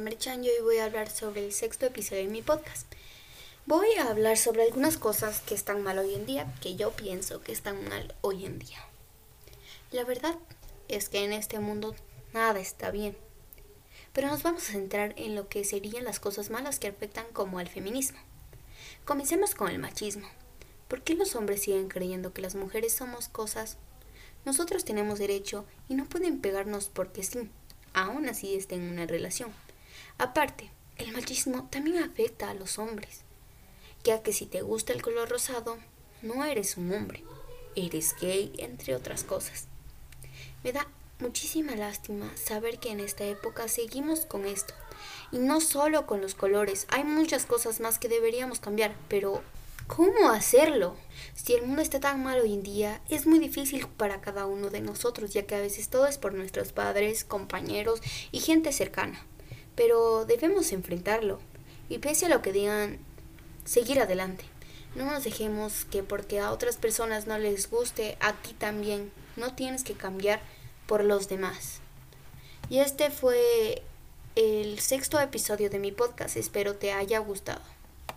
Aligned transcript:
Merchan 0.00 0.42
y 0.42 0.48
hoy 0.48 0.60
voy 0.60 0.78
a 0.78 0.86
hablar 0.86 1.08
sobre 1.08 1.44
el 1.44 1.52
sexto 1.52 1.86
episodio 1.86 2.24
de 2.24 2.28
mi 2.28 2.42
podcast. 2.42 2.92
Voy 3.64 3.86
a 3.94 4.10
hablar 4.10 4.36
sobre 4.36 4.64
algunas 4.64 4.96
cosas 4.96 5.40
que 5.40 5.54
están 5.54 5.84
mal 5.84 6.00
hoy 6.00 6.14
en 6.14 6.26
día, 6.26 6.52
que 6.60 6.74
yo 6.74 6.90
pienso 6.90 7.42
que 7.42 7.52
están 7.52 7.88
mal 7.88 8.12
hoy 8.22 8.44
en 8.44 8.58
día. 8.58 8.78
La 9.92 10.02
verdad 10.02 10.34
es 10.88 11.08
que 11.08 11.22
en 11.22 11.32
este 11.32 11.60
mundo 11.60 11.94
nada 12.32 12.58
está 12.58 12.90
bien. 12.90 13.16
Pero 14.12 14.26
nos 14.26 14.42
vamos 14.42 14.64
a 14.64 14.72
centrar 14.72 15.14
en 15.16 15.36
lo 15.36 15.48
que 15.48 15.62
serían 15.62 16.02
las 16.02 16.18
cosas 16.18 16.50
malas 16.50 16.80
que 16.80 16.88
afectan 16.88 17.26
como 17.32 17.60
al 17.60 17.68
feminismo. 17.68 18.18
Comencemos 19.04 19.54
con 19.54 19.70
el 19.70 19.78
machismo. 19.78 20.26
¿Por 20.88 21.02
qué 21.02 21.14
los 21.14 21.36
hombres 21.36 21.62
siguen 21.62 21.86
creyendo 21.86 22.32
que 22.32 22.42
las 22.42 22.56
mujeres 22.56 22.94
somos 22.94 23.28
cosas? 23.28 23.76
Nosotros 24.44 24.84
tenemos 24.84 25.20
derecho 25.20 25.66
y 25.88 25.94
no 25.94 26.06
pueden 26.06 26.40
pegarnos 26.40 26.88
porque 26.92 27.22
sí 27.22 27.48
aún 27.94 28.28
así 28.28 28.54
estén 28.54 28.82
en 28.82 28.92
una 28.92 29.06
relación. 29.06 29.52
Aparte, 30.18 30.70
el 30.98 31.12
machismo 31.12 31.68
también 31.70 32.02
afecta 32.02 32.50
a 32.50 32.54
los 32.54 32.78
hombres, 32.78 33.22
ya 34.04 34.22
que 34.22 34.32
si 34.32 34.46
te 34.46 34.62
gusta 34.62 34.92
el 34.92 35.02
color 35.02 35.28
rosado, 35.30 35.78
no 36.22 36.44
eres 36.44 36.76
un 36.76 36.92
hombre, 36.92 37.24
eres 37.74 38.14
gay, 38.20 38.52
entre 38.58 38.94
otras 38.94 39.24
cosas. 39.24 39.66
Me 40.62 40.72
da 40.72 40.86
muchísima 41.18 41.74
lástima 41.74 42.30
saber 42.36 42.78
que 42.78 42.90
en 42.90 43.00
esta 43.00 43.24
época 43.24 43.68
seguimos 43.68 44.26
con 44.26 44.44
esto. 44.46 44.74
Y 45.32 45.38
no 45.38 45.60
solo 45.60 46.06
con 46.06 46.20
los 46.20 46.34
colores, 46.34 46.86
hay 46.90 47.04
muchas 47.04 47.46
cosas 47.46 47.80
más 47.80 47.98
que 47.98 48.08
deberíamos 48.08 48.60
cambiar, 48.60 48.94
pero 49.08 49.42
¿Cómo 49.86 50.30
hacerlo? 50.30 50.96
Si 51.34 51.52
el 51.52 51.66
mundo 51.66 51.82
está 51.82 52.00
tan 52.00 52.22
mal 52.22 52.40
hoy 52.40 52.54
en 52.54 52.62
día, 52.62 53.02
es 53.10 53.26
muy 53.26 53.38
difícil 53.38 53.86
para 53.86 54.22
cada 54.22 54.46
uno 54.46 54.70
de 54.70 54.80
nosotros, 54.80 55.34
ya 55.34 55.46
que 55.46 55.56
a 55.56 55.60
veces 55.60 55.90
todo 55.90 56.06
es 56.06 56.16
por 56.16 56.32
nuestros 56.32 56.72
padres, 56.72 57.22
compañeros 57.22 58.00
y 58.32 58.40
gente 58.40 58.72
cercana. 58.72 59.26
Pero 59.74 60.24
debemos 60.24 60.72
enfrentarlo 60.72 61.38
y 61.90 61.98
pese 61.98 62.26
a 62.26 62.28
lo 62.30 62.40
que 62.40 62.52
digan, 62.52 62.98
seguir 63.66 64.00
adelante. 64.00 64.46
No 64.94 65.04
nos 65.04 65.22
dejemos 65.22 65.84
que 65.84 66.02
porque 66.02 66.40
a 66.40 66.50
otras 66.50 66.78
personas 66.78 67.26
no 67.26 67.36
les 67.36 67.68
guste, 67.70 68.16
a 68.20 68.32
ti 68.32 68.54
también. 68.54 69.12
No 69.36 69.54
tienes 69.54 69.84
que 69.84 69.92
cambiar 69.92 70.40
por 70.86 71.04
los 71.04 71.28
demás. 71.28 71.80
Y 72.70 72.78
este 72.78 73.10
fue 73.10 73.82
el 74.34 74.78
sexto 74.80 75.20
episodio 75.20 75.68
de 75.68 75.78
mi 75.78 75.92
podcast. 75.92 76.38
Espero 76.38 76.74
te 76.74 76.92
haya 76.92 77.18
gustado. 77.18 77.60